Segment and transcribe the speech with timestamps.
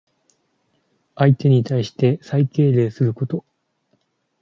[1.15, 3.45] 相手に対して最敬礼すること。